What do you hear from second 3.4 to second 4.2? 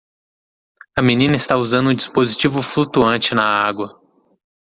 água.